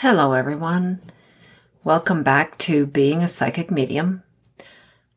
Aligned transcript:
Hello, 0.00 0.32
everyone. 0.32 1.02
Welcome 1.84 2.22
back 2.22 2.56
to 2.56 2.86
Being 2.86 3.22
a 3.22 3.28
Psychic 3.28 3.70
Medium. 3.70 4.22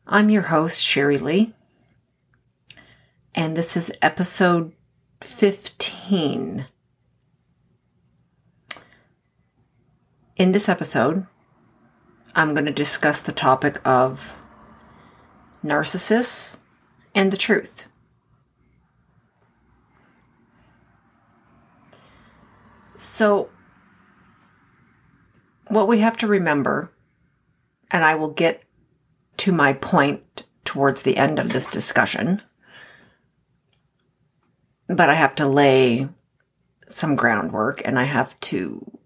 I'm 0.05 0.29
your 0.29 0.41
host, 0.41 0.83
Sherry 0.83 1.17
Lee, 1.17 1.53
and 3.33 3.55
this 3.55 3.77
is 3.77 3.93
episode 4.01 4.73
15. 5.21 6.65
In 10.35 10.51
this 10.51 10.67
episode, 10.67 11.27
I'm 12.35 12.53
going 12.53 12.65
to 12.65 12.73
discuss 12.73 13.21
the 13.21 13.31
topic 13.31 13.79
of 13.87 14.35
narcissists 15.63 16.57
and 17.15 17.31
the 17.31 17.37
truth. 17.37 17.85
So, 22.97 23.47
what 25.73 25.87
we 25.87 25.99
have 25.99 26.17
to 26.17 26.27
remember, 26.27 26.91
and 27.91 28.03
I 28.03 28.15
will 28.15 28.29
get 28.29 28.63
to 29.37 29.51
my 29.51 29.73
point 29.73 30.45
towards 30.63 31.01
the 31.01 31.17
end 31.17 31.39
of 31.39 31.51
this 31.51 31.67
discussion, 31.67 32.41
but 34.87 35.09
I 35.09 35.15
have 35.15 35.35
to 35.35 35.47
lay 35.47 36.09
some 36.87 37.15
groundwork 37.15 37.81
and 37.85 37.97
I 37.97 38.03
have 38.03 38.39
to 38.41 38.99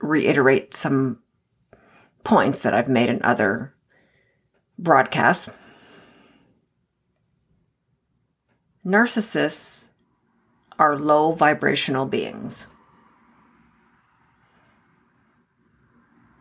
reiterate 0.00 0.74
some 0.74 1.18
points 2.24 2.62
that 2.62 2.74
I've 2.74 2.88
made 2.88 3.08
in 3.08 3.22
other 3.22 3.74
broadcasts. 4.78 5.48
Narcissists 8.84 9.90
are 10.78 10.98
low 10.98 11.32
vibrational 11.32 12.06
beings. 12.06 12.66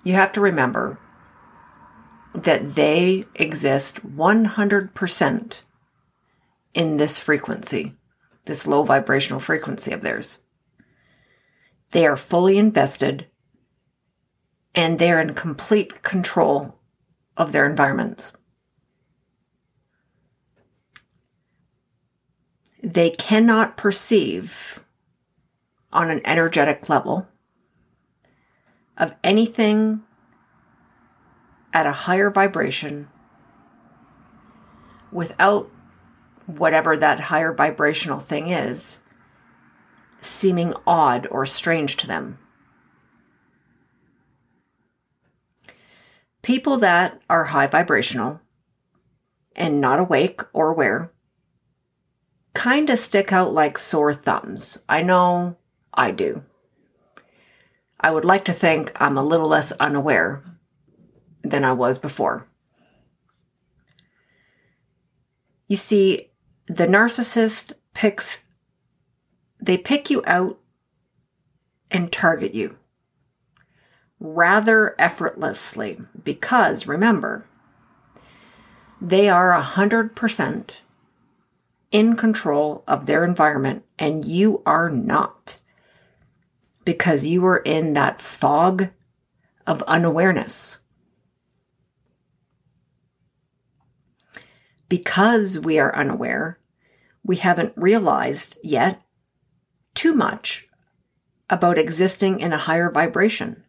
You 0.04 0.14
have 0.14 0.32
to 0.34 0.42
remember 0.42 1.00
that 2.34 2.76
they 2.76 3.26
exist 3.36 4.06
100% 4.08 5.62
in 6.74 6.98
this 6.98 7.20
frequency, 7.20 7.96
this 8.46 8.66
low 8.66 8.84
vibrational 8.84 9.40
frequency 9.40 9.92
of 9.92 10.02
theirs. 10.02 10.40
They 11.92 12.08
are 12.08 12.18
fully 12.18 12.58
invested 12.58 13.28
and 14.74 14.98
they're 14.98 15.20
in 15.20 15.34
complete 15.34 16.02
control 16.04 16.80
of 17.36 17.52
their 17.52 17.70
environments. 17.70 18.32
They 22.82 23.10
cannot 23.10 23.78
perceive 23.78 24.84
on 25.92 26.10
an 26.10 26.22
energetic 26.26 26.88
level 26.88 27.28
of 28.98 29.14
anything 29.24 30.02
at 31.74 31.86
a 31.86 31.92
higher 31.92 32.30
vibration 32.30 33.08
without 35.12 35.70
whatever 36.46 36.98
that 36.98 37.20
higher 37.20 37.54
vibrational 37.54 38.20
thing 38.20 38.50
is 38.50 39.00
seeming 40.22 40.74
odd 40.86 41.28
or 41.32 41.46
strange 41.46 41.98
to 41.98 42.08
them. 42.08 42.38
People 46.42 46.78
that 46.78 47.22
are 47.30 47.46
high 47.46 47.68
vibrational 47.68 48.40
and 49.56 49.82
not 49.82 50.00
awake 50.00 50.42
or 50.54 50.70
aware 50.70 51.12
kind 52.54 52.90
of 52.90 53.00
stick 53.00 53.32
out 53.32 53.54
like 53.54 53.78
sore 53.78 54.14
thumbs. 54.14 54.84
I 54.88 55.02
know 55.02 55.58
I 55.94 56.12
do. 56.12 56.44
I 58.02 58.12
would 58.12 58.26
like 58.26 58.44
to 58.46 58.54
think 58.54 58.92
I'm 58.96 59.18
a 59.18 59.24
little 59.24 59.48
less 59.48 59.72
unaware 59.74 60.44
than 61.44 61.64
I 61.64 61.74
was 61.74 62.00
before. 62.00 62.48
You 65.68 65.76
see, 65.76 66.32
the 66.66 66.88
narcissist 66.88 67.74
picks, 67.94 68.44
they 69.62 69.78
pick 69.78 70.10
you 70.10 70.24
out 70.26 70.60
and 71.92 72.12
target 72.12 72.54
you 72.54 72.78
rather 74.20 74.96
effortlessly 75.00 76.00
because 76.24 76.88
remember, 76.88 77.46
they 79.00 79.28
are 79.30 79.60
100% 79.60 80.70
in 81.92 82.16
control 82.16 82.84
of 82.88 83.06
their 83.06 83.24
environment 83.24 83.84
and 83.98 84.24
you 84.24 84.62
are 84.66 84.90
not 84.90 85.61
because 86.86 87.26
you 87.26 87.42
were 87.42 87.58
in 87.58 87.94
that 87.94 88.22
fog 88.22 88.90
of 89.68 89.84
unawareness. 89.84 90.80
Because 94.90 95.60
we 95.60 95.80
are 95.80 95.96
unaware, 95.96 96.60
we 97.24 97.38
haven't 97.38 97.74
realized 97.76 98.58
yet 98.64 99.02
too 99.94 100.14
much 100.14 100.68
about 101.50 101.78
existing 101.78 102.40
in 102.40 102.52
a 102.52 102.58
higher 102.58 102.90
vibration. 102.90 103.64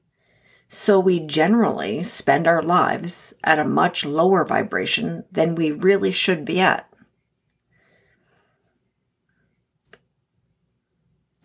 So 0.68 0.98
we 0.98 1.20
generally 1.20 2.02
spend 2.02 2.46
our 2.46 2.62
lives 2.62 3.34
at 3.44 3.58
a 3.58 3.64
much 3.64 4.06
lower 4.06 4.44
vibration 4.44 5.24
than 5.30 5.54
we 5.54 5.70
really 5.70 6.10
should 6.10 6.44
be 6.44 6.60
at. 6.60 6.88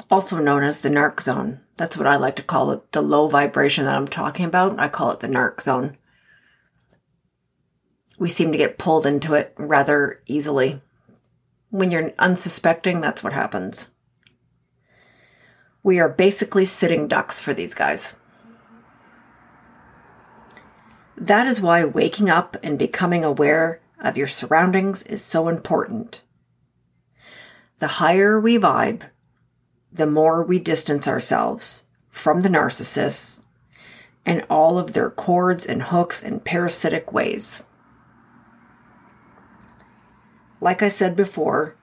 Also 0.09 0.39
known 0.39 0.63
as 0.63 0.81
the 0.81 0.89
narc 0.89 1.21
zone. 1.21 1.61
That's 1.75 1.97
what 1.97 2.07
I 2.07 2.15
like 2.15 2.35
to 2.37 2.43
call 2.43 2.71
it. 2.71 2.91
The 2.91 3.01
low 3.01 3.27
vibration 3.27 3.85
that 3.85 3.95
I'm 3.95 4.07
talking 4.07 4.45
about. 4.45 4.79
I 4.79 4.87
call 4.87 5.11
it 5.11 5.19
the 5.19 5.27
narc 5.27 5.61
zone. 5.61 5.97
We 8.17 8.29
seem 8.29 8.51
to 8.51 8.57
get 8.57 8.79
pulled 8.79 9.05
into 9.05 9.33
it 9.35 9.53
rather 9.57 10.21
easily. 10.25 10.81
When 11.69 11.91
you're 11.91 12.13
unsuspecting, 12.17 13.01
that's 13.01 13.23
what 13.23 13.33
happens. 13.33 13.89
We 15.83 15.99
are 15.99 16.09
basically 16.09 16.65
sitting 16.65 17.07
ducks 17.07 17.39
for 17.39 17.53
these 17.53 17.73
guys. 17.73 18.15
That 21.15 21.47
is 21.47 21.61
why 21.61 21.83
waking 21.83 22.29
up 22.29 22.57
and 22.63 22.77
becoming 22.77 23.23
aware 23.23 23.81
of 23.99 24.17
your 24.17 24.27
surroundings 24.27 25.03
is 25.03 25.23
so 25.23 25.47
important. 25.47 26.21
The 27.79 27.87
higher 27.87 28.39
we 28.39 28.57
vibe, 28.57 29.03
the 29.91 30.05
more 30.05 30.43
we 30.43 30.59
distance 30.59 31.07
ourselves 31.07 31.83
from 32.09 32.41
the 32.41 32.49
narcissists 32.49 33.41
and 34.25 34.45
all 34.49 34.77
of 34.77 34.93
their 34.93 35.09
cords 35.09 35.65
and 35.65 35.83
hooks 35.83 36.21
and 36.21 36.43
parasitic 36.43 37.13
ways. 37.13 37.63
Like 40.59 40.81
I 40.81 40.87
said 40.87 41.15
before, 41.15 41.77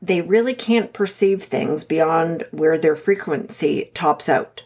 they 0.00 0.20
really 0.20 0.54
can't 0.54 0.92
perceive 0.92 1.42
things 1.42 1.82
beyond 1.82 2.44
where 2.52 2.78
their 2.78 2.94
frequency 2.94 3.90
tops 3.94 4.28
out. 4.28 4.62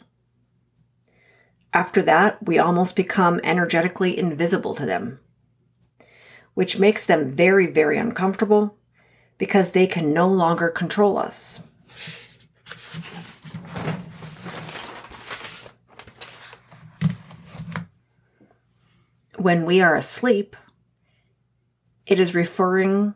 After 1.73 2.03
that, 2.03 2.45
we 2.47 2.59
almost 2.59 2.97
become 2.97 3.41
energetically 3.43 4.19
invisible 4.19 4.75
to 4.75 4.85
them, 4.85 5.21
which 6.53 6.79
makes 6.79 7.07
them 7.07 7.31
very, 7.31 7.67
very 7.67 7.97
uncomfortable 7.97 8.77
because 9.39 9.73
they 9.73 9.87
can 9.87 10.13
no 10.13 10.29
longer 10.29 10.69
control 10.69 11.17
us. 11.17 11.63
When 19.43 19.67
we 19.67 19.81
are 19.81 19.97
asleep, 19.97 20.57
it 22.07 22.21
is 22.21 22.35
referring 22.35 23.15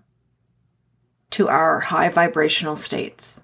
to 1.30 1.48
our 1.48 1.80
high 1.80 2.08
vibrational 2.08 2.76
states. 2.76 3.42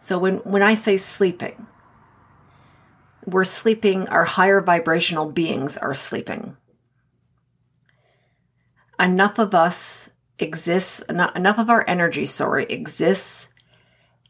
So 0.00 0.18
when, 0.18 0.36
when 0.38 0.62
I 0.62 0.74
say 0.74 0.96
sleeping, 0.96 1.66
we're 3.24 3.44
sleeping, 3.44 4.08
our 4.08 4.24
higher 4.24 4.60
vibrational 4.60 5.32
beings 5.32 5.76
are 5.76 5.94
sleeping. 5.94 6.56
Enough 8.98 9.38
of 9.38 9.54
us 9.54 10.10
exists, 10.38 11.00
enough 11.02 11.58
of 11.58 11.70
our 11.70 11.84
energy, 11.88 12.26
sorry, 12.26 12.64
exists 12.66 13.48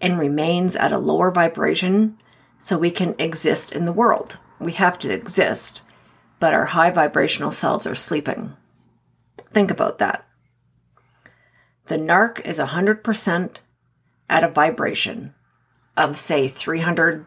and 0.00 0.18
remains 0.18 0.76
at 0.76 0.92
a 0.92 0.98
lower 0.98 1.30
vibration 1.30 2.18
so 2.58 2.78
we 2.78 2.90
can 2.90 3.14
exist 3.18 3.72
in 3.72 3.84
the 3.84 3.92
world. 3.92 4.38
We 4.58 4.72
have 4.72 4.98
to 5.00 5.12
exist 5.12 5.82
but 6.40 6.54
our 6.54 6.66
high 6.66 6.90
vibrational 6.90 7.50
selves 7.50 7.86
are 7.86 7.94
sleeping. 7.94 8.54
Think 9.50 9.70
about 9.70 9.98
that. 9.98 10.26
The 11.86 11.96
narc 11.96 12.44
is 12.44 12.58
100% 12.58 13.56
at 14.28 14.44
a 14.44 14.48
vibration 14.48 15.34
of, 15.96 16.18
say, 16.18 16.48
300 16.48 17.24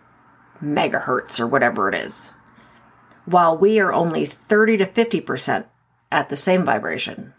megahertz 0.62 1.40
or 1.40 1.48
whatever 1.48 1.90
it 1.90 1.96
is, 1.96 2.34
while 3.26 3.58
we 3.58 3.80
are 3.80 3.94
only 3.94 4.26
30 4.26 4.78
to 4.78 4.86
50% 4.86 5.66
at 6.12 6.30
the 6.30 6.36
same 6.36 6.66
vibration 6.66 7.34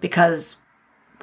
because 0.00 0.56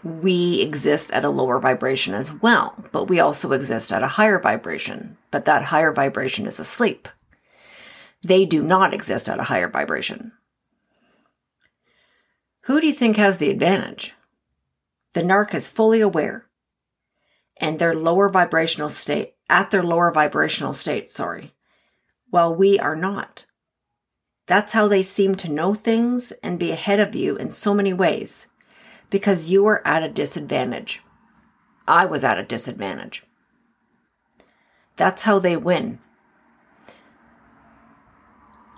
we 0.04 0.60
exist 0.62 1.12
at 1.14 1.24
a 1.24 1.30
lower 1.30 1.60
vibration 1.60 2.14
as 2.14 2.34
well, 2.34 2.76
but 2.92 3.06
we 3.06 3.20
also 3.20 3.54
exist 3.54 3.94
at 3.94 4.04
a 4.04 4.08
higher 4.08 4.40
vibration. 4.40 5.18
But 5.32 5.46
that 5.46 5.66
higher 5.66 5.94
vibration 5.94 6.46
is 6.46 6.60
asleep. 6.60 7.08
They 8.24 8.46
do 8.46 8.64
not 8.64 8.94
exist 8.94 9.28
at 9.28 9.40
a 9.40 9.44
higher 9.44 9.70
vibration. 9.70 10.32
Who 12.62 12.80
do 12.80 12.88
you 12.88 12.94
think 12.94 13.18
has 13.18 13.38
the 13.38 13.50
advantage? 13.50 14.14
The 15.14 15.22
narc 15.22 15.54
is 15.54 15.68
fully 15.68 16.02
aware 16.02 16.48
and 17.58 17.80
their 17.80 17.96
lower 17.96 18.30
vibrational 18.30 18.90
state, 18.90 19.36
at 19.50 19.72
their 19.72 19.84
lower 19.84 20.12
vibrational 20.12 20.74
state, 20.74 21.08
sorry, 21.10 21.54
while 22.30 22.54
we 22.54 22.80
are 22.80 22.96
not. 22.96 23.46
That's 24.48 24.74
how 24.74 24.88
they 24.88 25.04
seem 25.04 25.36
to 25.36 25.52
know 25.52 25.74
things 25.74 26.32
and 26.44 26.60
be 26.60 26.72
ahead 26.72 27.00
of 27.00 27.16
you 27.16 27.38
in 27.38 27.52
so 27.52 27.74
many 27.74 27.94
ways 27.94 28.48
because 29.10 29.50
you 29.50 29.66
are 29.68 29.86
at 29.88 30.04
a 30.04 30.10
disadvantage. 30.10 31.02
I 31.88 32.06
was 32.06 32.24
at 32.24 32.40
a 32.40 32.44
disadvantage. 32.44 33.24
That's 34.96 35.24
how 35.24 35.40
they 35.40 35.56
win. 35.56 36.00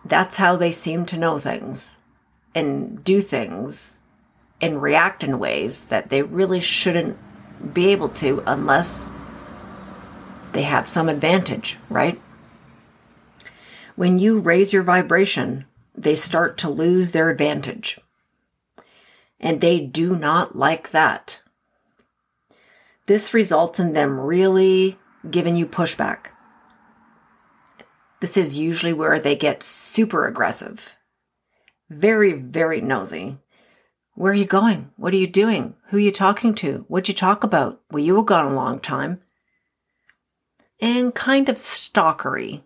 That's 0.05 0.37
how 0.37 0.55
they 0.55 0.71
seem 0.71 1.05
to 1.07 1.17
know 1.17 1.39
things 1.39 1.97
and 2.53 3.03
do 3.03 3.21
things 3.21 3.97
and 4.61 4.81
react 4.81 5.23
in 5.23 5.39
ways 5.39 5.87
that 5.87 6.09
they 6.09 6.21
really 6.21 6.61
shouldn't 6.61 7.17
be 7.73 7.87
able 7.87 8.09
to 8.09 8.43
unless 8.45 9.09
they 10.53 10.61
have 10.61 10.87
some 10.87 11.09
advantage, 11.09 11.77
right? 11.89 12.21
When 13.95 14.19
you 14.19 14.39
raise 14.39 14.71
your 14.71 14.83
vibration, 14.83 15.65
they 15.95 16.15
start 16.15 16.57
to 16.59 16.69
lose 16.69 17.11
their 17.11 17.29
advantage. 17.29 17.99
And 19.39 19.59
they 19.59 19.79
do 19.79 20.15
not 20.15 20.55
like 20.55 20.91
that. 20.91 21.41
This 23.05 23.33
results 23.33 23.79
in 23.79 23.93
them 23.93 24.19
really 24.19 24.97
giving 25.29 25.55
you 25.55 25.65
pushback. 25.65 26.27
This 28.21 28.37
is 28.37 28.57
usually 28.57 28.93
where 28.93 29.19
they 29.19 29.35
get 29.35 29.61
super 29.61 30.25
aggressive, 30.25 30.95
very, 31.89 32.33
very 32.33 32.81
nosy. 32.81 33.37
Where 34.15 34.31
are 34.31 34.35
you 34.35 34.45
going? 34.45 34.91
What 34.95 35.13
are 35.13 35.17
you 35.17 35.27
doing? 35.27 35.75
Who 35.87 35.97
are 35.97 36.01
you 36.01 36.11
talking 36.11 36.55
to? 36.55 36.85
What'd 36.87 37.09
you 37.09 37.13
talk 37.13 37.43
about? 37.43 37.81
Well, 37.91 38.03
you 38.03 38.15
were 38.15 38.23
gone 38.23 38.45
a 38.45 38.55
long 38.55 38.79
time. 38.79 39.19
And 40.79 41.13
kind 41.13 41.49
of 41.49 41.55
stalkery. 41.57 42.63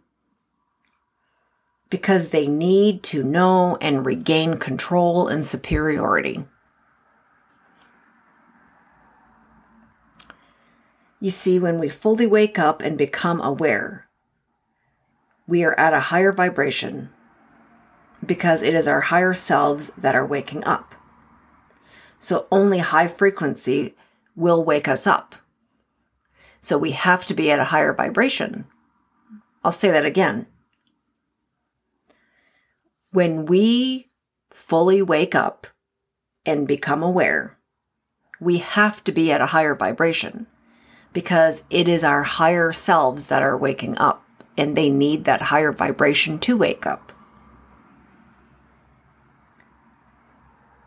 Because 1.89 2.29
they 2.29 2.47
need 2.47 3.01
to 3.03 3.23
know 3.23 3.77
and 3.81 4.05
regain 4.05 4.57
control 4.57 5.27
and 5.27 5.43
superiority. 5.43 6.45
You 11.19 11.31
see, 11.31 11.57
when 11.57 11.79
we 11.79 11.89
fully 11.89 12.27
wake 12.27 12.59
up 12.59 12.81
and 12.81 12.95
become 12.95 13.41
aware, 13.41 14.08
we 15.49 15.63
are 15.63 15.77
at 15.79 15.95
a 15.95 15.99
higher 15.99 16.31
vibration 16.31 17.09
because 18.23 18.61
it 18.61 18.75
is 18.75 18.87
our 18.87 19.01
higher 19.01 19.33
selves 19.33 19.89
that 19.97 20.13
are 20.13 20.25
waking 20.25 20.63
up. 20.63 20.93
So 22.19 22.45
only 22.51 22.77
high 22.77 23.07
frequency 23.07 23.95
will 24.35 24.63
wake 24.63 24.87
us 24.87 25.07
up. 25.07 25.33
So 26.61 26.77
we 26.77 26.91
have 26.91 27.25
to 27.25 27.33
be 27.33 27.49
at 27.49 27.59
a 27.59 27.65
higher 27.65 27.93
vibration. 27.93 28.65
I'll 29.63 29.71
say 29.71 29.89
that 29.89 30.05
again. 30.05 30.45
When 33.11 33.47
we 33.47 34.11
fully 34.51 35.01
wake 35.01 35.33
up 35.33 35.65
and 36.45 36.67
become 36.67 37.01
aware, 37.01 37.57
we 38.39 38.59
have 38.59 39.03
to 39.05 39.11
be 39.11 39.31
at 39.31 39.41
a 39.41 39.47
higher 39.47 39.73
vibration 39.73 40.45
because 41.11 41.63
it 41.71 41.87
is 41.87 42.03
our 42.03 42.21
higher 42.21 42.71
selves 42.71 43.29
that 43.29 43.41
are 43.41 43.57
waking 43.57 43.97
up 43.97 44.23
and 44.57 44.75
they 44.75 44.89
need 44.89 45.25
that 45.25 45.43
higher 45.43 45.71
vibration 45.71 46.39
to 46.39 46.57
wake 46.57 46.85
up. 46.85 47.13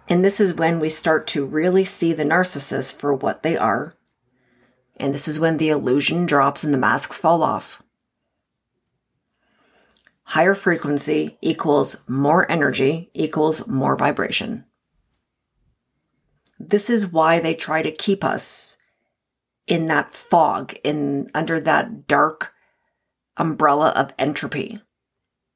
And 0.08 0.24
this 0.24 0.40
is 0.40 0.52
when 0.52 0.78
we 0.78 0.88
start 0.88 1.26
to 1.28 1.44
really 1.46 1.84
see 1.84 2.12
the 2.12 2.24
narcissist 2.24 2.94
for 2.94 3.14
what 3.14 3.42
they 3.42 3.56
are. 3.56 3.94
And 4.96 5.14
this 5.14 5.26
is 5.26 5.40
when 5.40 5.56
the 5.56 5.70
illusion 5.70 6.26
drops 6.26 6.64
and 6.64 6.74
the 6.74 6.78
masks 6.78 7.18
fall 7.18 7.42
off. 7.42 7.82
Higher 10.24 10.54
frequency 10.54 11.38
equals 11.40 12.02
more 12.06 12.50
energy 12.50 13.10
equals 13.14 13.66
more 13.66 13.96
vibration. 13.96 14.64
This 16.58 16.88
is 16.88 17.12
why 17.12 17.40
they 17.40 17.54
try 17.54 17.82
to 17.82 17.90
keep 17.90 18.22
us 18.22 18.76
in 19.66 19.86
that 19.86 20.12
fog, 20.12 20.74
in 20.84 21.28
under 21.34 21.58
that 21.60 22.06
dark 22.06 22.51
umbrella 23.36 23.90
of 23.90 24.14
entropy, 24.18 24.80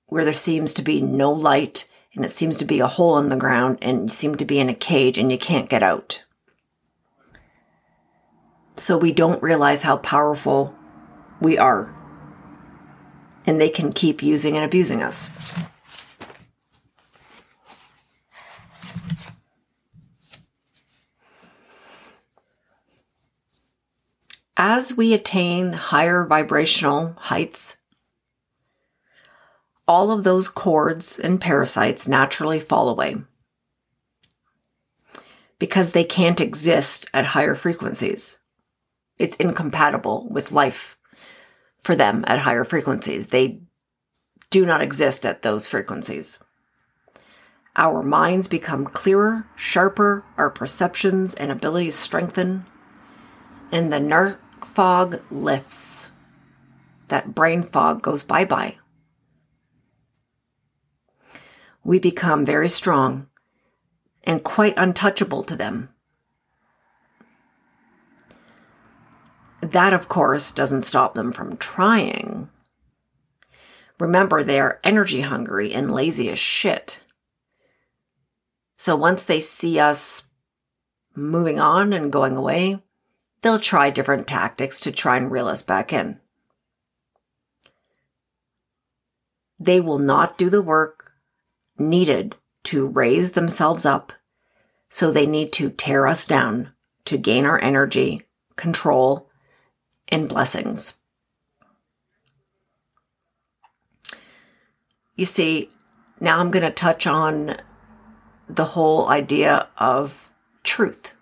where 0.07 0.25
there 0.25 0.33
seems 0.33 0.73
to 0.75 0.83
be 0.83 1.01
no 1.01 1.33
light 1.33 1.89
and 2.15 2.25
it 2.25 2.31
seems 2.31 2.57
to 2.57 2.65
be 2.65 2.81
a 2.81 2.87
hole 2.87 3.19
in 3.19 3.29
the 3.29 3.37
ground 3.37 3.79
and 3.83 4.03
you 4.03 4.09
seem 4.09 4.35
to 4.37 4.45
be 4.45 4.59
in 4.59 4.69
a 4.69 4.75
cage 4.75 5.19
and 5.19 5.31
you 5.31 5.39
can't 5.39 5.69
get 5.69 5.83
out. 5.83 6.25
So 8.77 8.97
we 8.97 9.13
don't 9.13 9.43
realize 9.43 9.83
how 9.83 9.99
powerful 9.99 10.75
we 11.41 11.59
are. 11.59 11.95
And 13.47 13.61
they 13.61 13.69
can 13.69 13.93
keep 13.93 14.23
using 14.23 14.57
and 14.57 14.65
abusing 14.65 15.03
us. 15.03 15.31
As 24.57 24.97
we 24.97 25.13
attain 25.13 25.75
higher 25.75 26.25
vibrational 26.25 27.15
heights, 27.19 27.77
all 29.87 30.11
of 30.11 30.25
those 30.25 30.49
cords 30.49 31.19
and 31.19 31.41
parasites 31.41 32.09
naturally 32.09 32.59
fall 32.59 32.89
away 32.89 33.17
because 35.59 35.93
they 35.93 36.05
can't 36.05 36.41
exist 36.41 37.09
at 37.13 37.27
higher 37.27 37.55
frequencies. 37.55 38.39
It's 39.19 39.37
incompatible 39.37 40.27
with 40.31 40.53
life 40.53 40.97
for 41.79 41.95
them 41.95 42.25
at 42.27 42.41
higher 42.41 42.65
frequencies. 42.65 43.29
They 43.29 43.61
do 44.51 44.65
not 44.65 44.81
exist 44.81 45.27
at 45.27 45.43
those 45.43 45.67
frequencies. 45.67 46.39
Our 47.77 48.03
minds 48.03 48.49
become 48.49 48.87
clearer, 48.87 49.47
sharper, 49.55 50.25
our 50.39 50.49
perceptions 50.49 51.35
and 51.35 51.53
abilities 51.53 51.95
strengthen, 51.95 52.65
and 53.71 53.93
the 53.93 53.99
narc 53.99 54.39
fog 54.65 55.21
lifts. 55.31 56.11
That 57.09 57.35
brain 57.35 57.63
fog 57.63 58.03
goes 58.03 58.23
bye 58.23 58.45
bye. 58.45 58.77
We 61.85 61.99
become 61.99 62.45
very 62.45 62.69
strong 62.69 63.29
and 64.25 64.43
quite 64.43 64.75
untouchable 64.77 65.43
to 65.45 65.57
them. 65.57 65.91
That, 69.61 69.93
of 69.93 70.09
course, 70.09 70.51
doesn't 70.51 70.83
stop 70.83 71.15
them 71.15 71.33
from 71.33 71.57
trying. 71.57 72.51
Remember, 73.99 74.43
they 74.43 74.61
are 74.61 74.81
energy 74.85 75.23
hungry 75.23 75.73
and 75.73 75.93
lazy 75.93 76.29
as 76.29 76.39
shit. 76.39 77.01
So 78.77 78.95
once 78.95 79.25
they 79.25 79.41
see 79.41 79.79
us 79.79 80.29
moving 81.15 81.59
on 81.59 81.93
and 81.93 82.13
going 82.13 82.37
away, 82.37 82.83
they'll 83.43 83.59
try 83.59 83.91
different 83.91 84.27
tactics 84.27 84.81
to 84.81 84.93
try 84.93 85.17
and 85.17 85.31
reel 85.31 85.49
us 85.49 85.63
back 85.63 85.93
in. 85.93 86.19
They 89.59 89.81
will 89.81 89.99
not 89.99 90.37
do 90.37 90.51
the 90.51 90.63
work 90.63 91.13
needed 91.79 92.37
to 92.65 92.87
raise 92.87 93.33
themselves 93.33 93.87
up, 93.87 94.13
so 94.89 95.11
they 95.11 95.27
need 95.27 95.53
to 95.55 95.71
tear 95.71 96.07
us 96.07 96.25
down 96.25 96.73
to 97.05 97.17
gain 97.17 97.47
our 97.47 97.61
energy, 97.61 98.23
control, 98.57 99.31
and 100.09 100.29
blessings. 100.29 100.99
You 105.15 105.25
see, 105.25 105.71
now 106.21 106.39
I'm 106.39 106.51
going 106.51 106.65
to 106.65 106.71
touch 106.71 107.07
on 107.07 107.57
the 108.49 108.65
whole 108.65 109.09
idea 109.09 109.69
of 109.79 110.31
truth. 110.63 111.16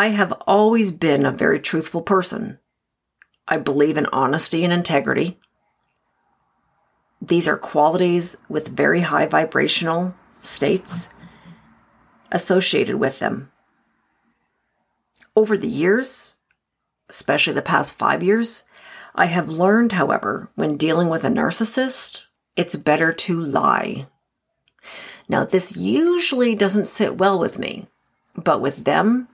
I 0.00 0.10
have 0.10 0.32
always 0.46 0.92
been 0.92 1.26
a 1.26 1.32
very 1.32 1.58
truthful 1.58 2.02
person. 2.02 2.60
I 3.48 3.56
believe 3.56 3.98
in 3.98 4.06
honesty 4.06 4.62
and 4.62 4.72
integrity. 4.72 5.40
These 7.20 7.48
are 7.48 7.58
qualities 7.58 8.36
with 8.48 8.68
very 8.68 9.00
high 9.00 9.26
vibrational 9.26 10.14
states 10.40 11.10
associated 12.30 12.96
with 12.96 13.18
them. 13.18 13.50
Over 15.34 15.58
the 15.58 15.66
years, 15.66 16.36
especially 17.08 17.54
the 17.54 17.62
past 17.62 17.98
five 17.98 18.22
years, 18.22 18.62
I 19.16 19.24
have 19.26 19.48
learned, 19.48 19.92
however, 19.92 20.48
when 20.54 20.76
dealing 20.76 21.08
with 21.08 21.24
a 21.24 21.28
narcissist, 21.28 22.22
it's 22.54 22.76
better 22.76 23.12
to 23.12 23.42
lie. 23.42 24.06
Now, 25.28 25.44
this 25.44 25.76
usually 25.76 26.54
doesn't 26.54 26.86
sit 26.86 27.18
well 27.18 27.36
with 27.36 27.58
me, 27.58 27.88
but 28.36 28.60
with 28.60 28.84
them, 28.84 29.26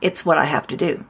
it's 0.00 0.24
what 0.24 0.38
I 0.38 0.44
have 0.44 0.66
to 0.68 0.76
do. 0.76 1.06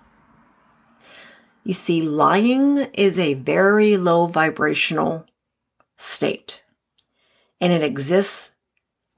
You 1.64 1.74
see, 1.74 2.02
lying 2.02 2.78
is 2.94 3.18
a 3.18 3.34
very 3.34 3.96
low 3.96 4.26
vibrational 4.26 5.26
state, 5.96 6.62
and 7.60 7.72
it 7.72 7.82
exists 7.82 8.52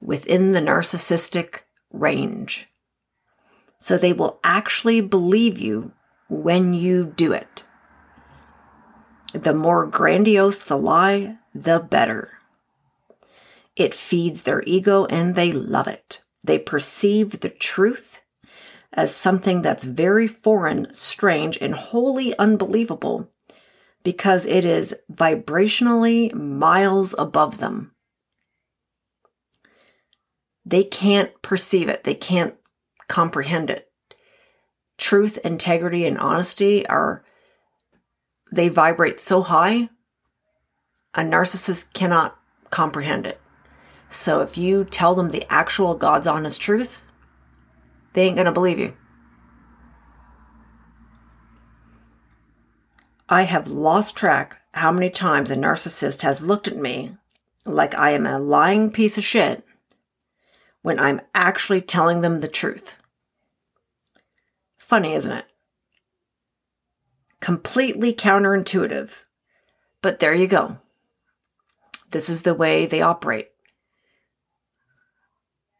within 0.01 0.51
the 0.51 0.59
narcissistic 0.59 1.61
range. 1.91 2.67
So 3.79 3.97
they 3.97 4.13
will 4.13 4.39
actually 4.43 5.01
believe 5.01 5.57
you 5.57 5.93
when 6.29 6.73
you 6.73 7.05
do 7.05 7.31
it. 7.31 7.63
The 9.33 9.53
more 9.53 9.85
grandiose 9.85 10.61
the 10.61 10.77
lie, 10.77 11.37
the 11.55 11.79
better. 11.79 12.39
It 13.75 13.93
feeds 13.93 14.43
their 14.43 14.61
ego 14.63 15.05
and 15.05 15.35
they 15.35 15.51
love 15.51 15.87
it. 15.87 16.21
They 16.43 16.59
perceive 16.59 17.39
the 17.39 17.49
truth 17.49 18.21
as 18.93 19.13
something 19.13 19.61
that's 19.61 19.83
very 19.83 20.27
foreign, 20.27 20.93
strange, 20.93 21.57
and 21.59 21.73
wholly 21.73 22.37
unbelievable 22.37 23.29
because 24.03 24.45
it 24.45 24.65
is 24.65 24.95
vibrationally 25.11 26.33
miles 26.33 27.15
above 27.17 27.57
them. 27.57 27.91
They 30.65 30.83
can't 30.83 31.29
perceive 31.41 31.89
it. 31.89 32.03
They 32.03 32.15
can't 32.15 32.55
comprehend 33.07 33.69
it. 33.69 33.89
Truth, 34.97 35.39
integrity, 35.43 36.05
and 36.05 36.17
honesty 36.17 36.85
are, 36.87 37.23
they 38.51 38.69
vibrate 38.69 39.19
so 39.19 39.41
high, 39.41 39.89
a 41.15 41.21
narcissist 41.21 41.93
cannot 41.93 42.39
comprehend 42.69 43.25
it. 43.25 43.41
So 44.07 44.41
if 44.41 44.57
you 44.57 44.85
tell 44.85 45.15
them 45.15 45.29
the 45.29 45.45
actual 45.51 45.95
God's 45.95 46.27
honest 46.27 46.61
truth, 46.61 47.01
they 48.13 48.23
ain't 48.23 48.35
going 48.35 48.45
to 48.45 48.51
believe 48.51 48.79
you. 48.79 48.95
I 53.27 53.43
have 53.43 53.67
lost 53.67 54.15
track 54.15 54.61
how 54.73 54.91
many 54.91 55.09
times 55.09 55.49
a 55.49 55.55
narcissist 55.55 56.21
has 56.21 56.41
looked 56.41 56.67
at 56.67 56.77
me 56.77 57.17
like 57.65 57.95
I 57.95 58.11
am 58.11 58.25
a 58.25 58.39
lying 58.39 58.91
piece 58.91 59.17
of 59.17 59.23
shit 59.23 59.65
when 60.81 60.99
I'm 60.99 61.21
actually 61.33 61.81
telling 61.81 62.21
them 62.21 62.39
the 62.39 62.47
truth. 62.47 62.97
Funny, 64.77 65.13
isn't 65.13 65.31
it? 65.31 65.45
Completely 67.39 68.13
counterintuitive. 68.13 69.23
But 70.01 70.19
there 70.19 70.35
you 70.35 70.47
go. 70.47 70.77
This 72.11 72.29
is 72.29 72.43
the 72.43 72.53
way 72.53 72.85
they 72.85 73.01
operate. 73.01 73.49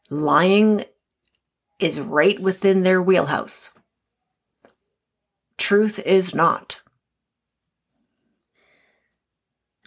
Lying 0.10 0.86
is 1.80 2.00
right 2.00 2.40
within 2.40 2.84
their 2.84 3.02
wheelhouse. 3.02 3.72
Truth 5.58 6.00
is 6.00 6.34
not. 6.34 6.82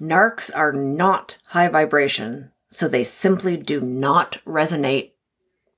Narcs 0.00 0.50
are 0.54 0.72
not 0.72 1.38
high 1.48 1.68
vibration, 1.68 2.52
so 2.70 2.86
they 2.86 3.04
simply 3.04 3.56
do 3.56 3.80
not 3.80 4.38
resonate 4.46 5.12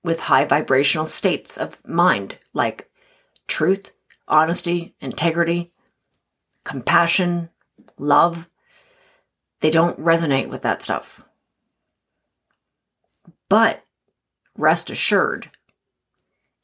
with 0.03 0.21
high 0.21 0.45
vibrational 0.45 1.07
states 1.07 1.57
of 1.57 1.87
mind 1.87 2.39
like 2.53 2.91
truth, 3.47 3.93
honesty, 4.27 4.95
integrity, 5.01 5.73
compassion, 6.65 7.51
love. 7.99 8.49
They 9.61 9.71
don't 9.71 10.01
resonate 10.01 10.49
with 10.49 10.63
that 10.63 10.83
stuff. 10.83 11.25
But 13.49 13.85
rest 14.57 14.91
assured, 14.91 15.51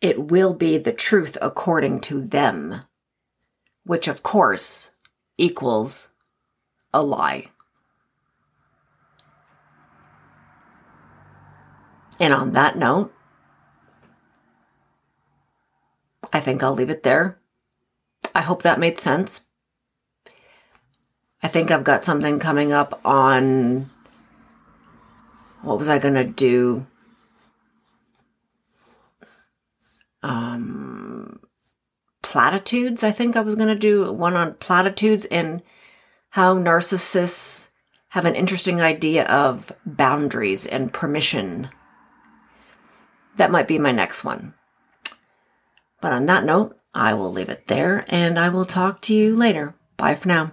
it 0.05 0.29
will 0.31 0.53
be 0.53 0.77
the 0.77 0.93
truth 0.93 1.39
according 1.41 1.99
to 1.99 2.21
them, 2.21 2.79
which 3.85 4.07
of 4.07 4.23
course 4.23 4.91
equals 5.39 6.11
a 6.93 7.01
lie. 7.03 7.47
And 12.21 12.35
on 12.35 12.53
that 12.53 12.77
note, 12.77 13.15
I 16.35 16.39
think 16.39 16.63
I'll 16.63 16.75
leave 16.75 16.91
it 16.91 17.03
there. 17.03 17.39
I 18.35 18.43
hope 18.43 18.61
that 18.61 18.79
made 18.79 18.99
sense. 18.99 19.47
I 21.43 21.49
think 21.49 21.71
I've 21.71 21.83
got 21.83 22.05
something 22.05 22.39
coming 22.39 22.73
up 22.73 23.01
on 23.07 23.89
what 25.63 25.79
was 25.79 25.89
I 25.89 25.99
going 25.99 26.13
to 26.13 26.25
do? 26.25 26.87
Um, 30.25 31.41
platitudes. 32.23 33.05
I 33.05 33.11
think 33.11 33.37
I 33.37 33.43
was 33.43 33.55
going 33.55 33.69
to 33.69 33.75
do 33.75 34.11
one 34.11 34.35
on 34.35 34.55
platitudes 34.55 35.27
and 35.27 35.63
how 36.31 36.57
narcissists 36.57 37.69
have 38.09 38.25
an 38.25 38.35
interesting 38.35 38.81
idea 38.81 39.27
of 39.27 39.71
boundaries 39.85 40.67
and 40.67 40.93
permission. 40.93 41.69
That 43.37 43.51
might 43.51 43.69
be 43.69 43.79
my 43.79 43.93
next 43.93 44.25
one. 44.25 44.55
But 46.01 46.13
on 46.13 46.27
that 46.27 46.45
note, 46.45 46.79
I 46.95 47.13
will 47.13 47.31
leave 47.31 47.51
it 47.51 47.67
there 47.67 48.07
and 48.09 48.39
I 48.39 48.49
will 48.49 48.65
talk 48.65 49.03
to 49.03 49.15
you 49.15 49.37
later. 49.37 49.75
Bye 49.97 50.15
for 50.15 50.29
now. 50.29 50.53